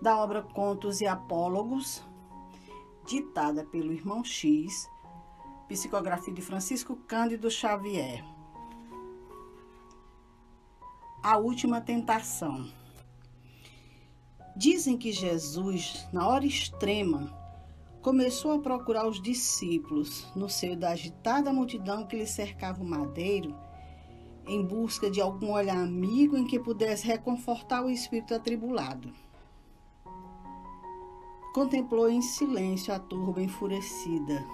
[0.00, 2.02] da obra Contos e Apólogos,
[3.06, 4.88] ditada pelo irmão X,
[5.68, 8.24] psicografia de Francisco Cândido Xavier.
[11.22, 12.70] A última tentação.
[14.56, 17.34] Dizem que Jesus, na hora extrema,
[18.00, 23.54] começou a procurar os discípulos no seio da agitada multidão que lhe cercava o madeiro,
[24.46, 29.12] em busca de algum olhar amigo em que pudesse reconfortar o espírito atribulado.
[31.56, 34.46] Contemplou em silêncio a turba enfurecida.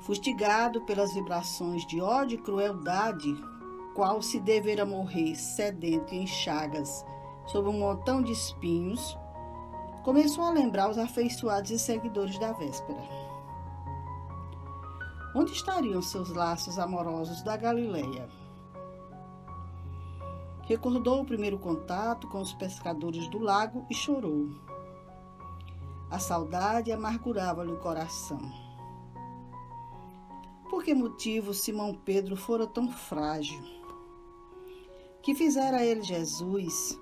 [0.00, 3.28] Fustigado pelas vibrações de ódio e crueldade,
[3.94, 7.04] qual se devera morrer sedento em chagas,
[7.48, 9.14] sob um montão de espinhos,
[10.04, 13.02] começou a lembrar os afeiçoados e seguidores da véspera.
[15.36, 18.26] Onde estariam seus laços amorosos da Galileia?
[20.62, 24.69] Recordou o primeiro contato com os pescadores do lago e chorou.
[26.10, 28.40] A saudade amargurava-lhe o coração.
[30.68, 33.62] Por que motivo Simão Pedro fora tão frágil?
[35.22, 36.98] Que fizera ele Jesus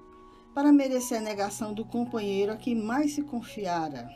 [0.54, 4.08] para merecer a negação do companheiro a quem mais se confiara.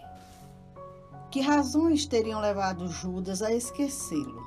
[1.30, 4.44] Que razões teriam levado Judas a esquecê-lo?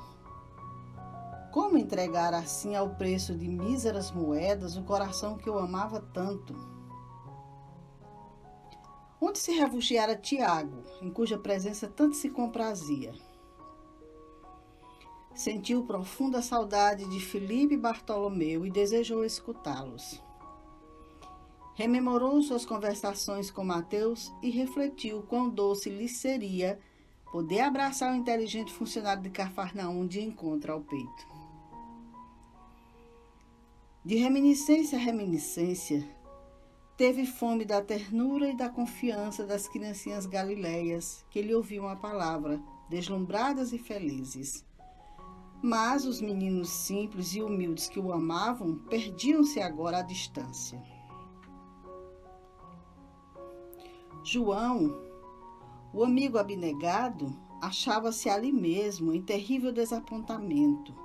[1.51, 6.53] Como entregar assim ao preço de míseras moedas o coração que o amava tanto?
[9.19, 13.13] Onde se refugiara Tiago, em cuja presença tanto se comprazia?
[15.33, 20.21] Sentiu profunda saudade de Filipe e Bartolomeu e desejou escutá-los.
[21.75, 26.79] Rememorou suas conversações com Mateus e refletiu quão doce lhe seria
[27.31, 31.27] poder abraçar o inteligente funcionário de Cafarnaum de encontro ao peito.
[34.05, 36.07] De reminiscência a reminiscência,
[36.97, 42.61] teve fome da ternura e da confiança das criancinhas galileias que lhe ouviam a palavra,
[42.89, 44.65] deslumbradas e felizes.
[45.61, 50.81] Mas os meninos simples e humildes que o amavam perdiam-se agora à distância.
[54.23, 54.97] João,
[55.93, 60.95] o amigo abnegado, achava-se ali mesmo em terrível desapontamento,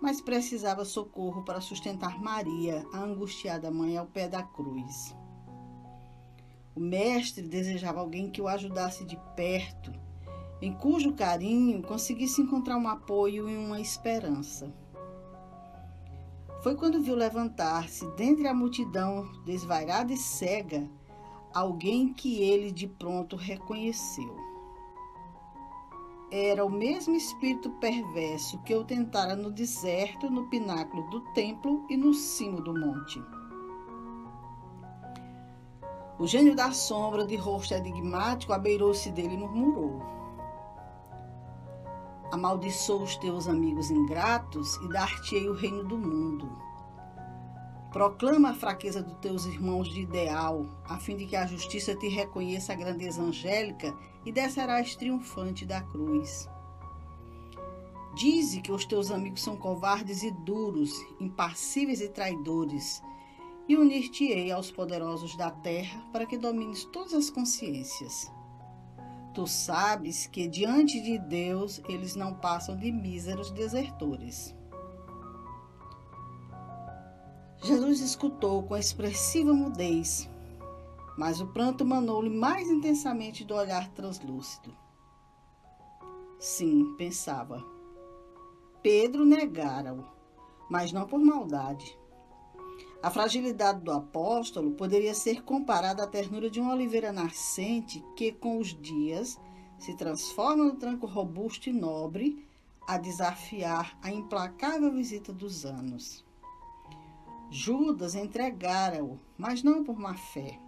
[0.00, 5.14] mas precisava socorro para sustentar Maria, a angustiada mãe, ao pé da cruz.
[6.74, 9.92] O mestre desejava alguém que o ajudasse de perto,
[10.62, 14.72] em cujo carinho conseguisse encontrar um apoio e uma esperança.
[16.62, 20.88] Foi quando viu levantar-se dentre a multidão desvairada e cega
[21.54, 24.36] alguém que ele de pronto reconheceu.
[26.30, 31.96] Era o mesmo espírito perverso que o tentara no deserto, no pináculo do templo e
[31.96, 33.20] no cimo do monte.
[36.20, 40.02] O gênio da sombra, de rosto enigmático, abeirou-se dele e murmurou:
[42.30, 46.46] Amaldiçoa os teus amigos ingratos e dar-te-ei o reino do mundo.
[47.90, 52.06] Proclama a fraqueza dos teus irmãos de ideal, a fim de que a justiça te
[52.08, 56.46] reconheça a grandeza angélica e descerás triunfante da cruz.
[58.14, 63.02] Dize que os teus amigos são covardes e duros, impassíveis e traidores,
[63.68, 68.30] e unir-te-ei aos poderosos da terra para que domines todas as consciências.
[69.32, 74.54] Tu sabes que diante de Deus eles não passam de míseros desertores.
[77.62, 80.28] Jesus escutou com expressiva mudez,
[81.16, 84.74] mas o pranto manou-lhe mais intensamente do olhar translúcido.
[86.38, 87.62] Sim, pensava.
[88.82, 90.02] Pedro negara-o,
[90.70, 91.99] mas não por maldade.
[93.02, 98.58] A fragilidade do apóstolo poderia ser comparada à ternura de uma oliveira nascente que, com
[98.58, 99.40] os dias,
[99.78, 102.46] se transforma no tranco robusto e nobre
[102.86, 106.22] a desafiar a implacável visita dos anos.
[107.50, 110.58] Judas entregara-o, mas não por má fé.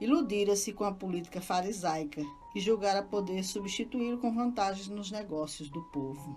[0.00, 6.36] Iludira-se com a política farisaica e julgara poder substituí-lo com vantagens nos negócios do povo.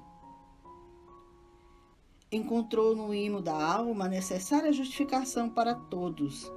[2.32, 6.52] Encontrou no imo da alma a necessária justificação para todos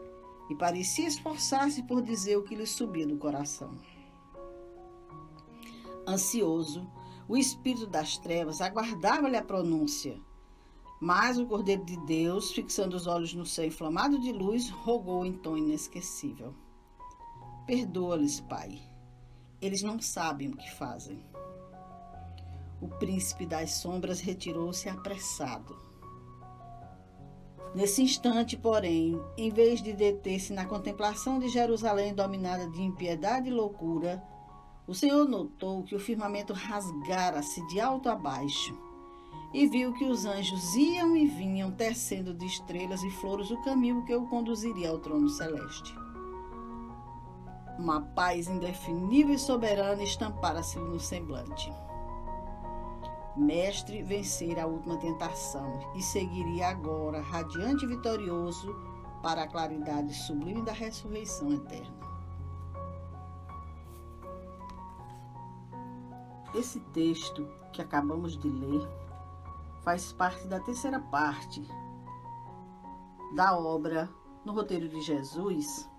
[0.49, 3.77] e parecia esforçar-se por dizer o que lhe subia do coração.
[6.07, 6.87] Ansioso,
[7.27, 10.21] o espírito das trevas aguardava-lhe a pronúncia
[11.07, 15.35] mas o Cordeiro de Deus, fixando os olhos no céu inflamado de luz, rogou em
[15.35, 16.55] tom inesquecível:
[17.67, 18.81] Perdoa-lhes, Pai.
[19.61, 21.23] Eles não sabem o que fazem.
[22.85, 25.75] O príncipe das sombras retirou-se apressado.
[27.75, 33.53] Nesse instante, porém, em vez de deter-se na contemplação de Jerusalém dominada de impiedade e
[33.55, 34.23] loucura,
[34.87, 38.79] o Senhor notou que o firmamento rasgara-se de alto a baixo
[39.55, 44.05] e viu que os anjos iam e vinham, tecendo de estrelas e flores o caminho
[44.05, 45.97] que o conduziria ao trono celeste.
[47.79, 51.73] Uma paz indefinível e soberana estampara-se no semblante.
[53.37, 58.73] Mestre vencera a última tentação e seguiria agora, radiante e vitorioso,
[59.23, 62.05] para a claridade sublime da ressurreição eterna.
[66.55, 68.89] Esse texto que acabamos de ler
[69.83, 71.67] faz parte da terceira parte
[73.35, 74.09] da obra
[74.45, 75.91] no roteiro de Jesus,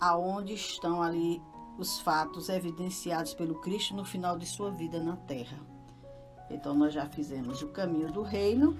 [0.00, 1.40] aonde estão ali
[1.78, 5.73] os fatos evidenciados pelo Cristo no final de sua vida na terra.
[6.50, 8.76] Então, nós já fizemos o caminho do reino,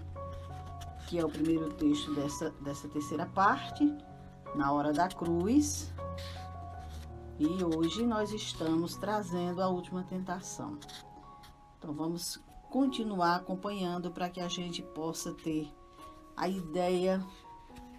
[1.08, 3.84] que é o primeiro texto dessa, dessa terceira parte,
[4.54, 5.92] na hora da cruz.
[7.38, 10.78] E hoje nós estamos trazendo a última tentação.
[11.78, 12.40] Então, vamos
[12.70, 15.68] continuar acompanhando para que a gente possa ter
[16.36, 17.24] a ideia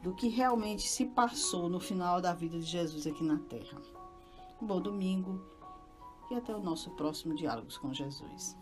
[0.03, 3.81] do que realmente se passou no final da vida de Jesus aqui na Terra.
[4.62, 5.41] Um bom domingo
[6.29, 8.56] e até o nosso próximo Diálogos com Jesus.